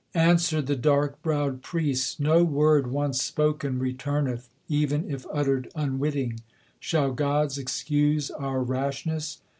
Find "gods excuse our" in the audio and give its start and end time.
7.13-8.63